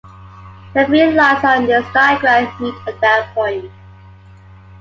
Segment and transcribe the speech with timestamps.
[0.73, 3.71] The three lines on this diagram meet at that point.